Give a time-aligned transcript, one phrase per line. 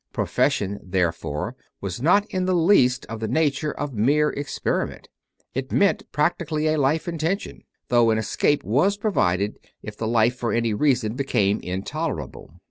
[0.13, 5.09] Profession, therefore, was not in the least of the nature of a mere experiment:
[5.53, 10.53] it meant practically a life intention, though an escape was provided if the life for
[10.53, 12.49] any reason became intolerable.